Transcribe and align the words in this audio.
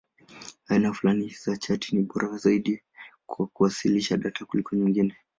Aina 0.69 0.93
fulani 0.93 1.29
za 1.29 1.57
chati 1.57 1.95
ni 1.95 2.03
bora 2.03 2.37
zaidi 2.37 2.81
kwa 3.25 3.47
kuwasilisha 3.47 4.17
data 4.17 4.45
kuliko 4.45 4.75
nyingine. 4.75 5.17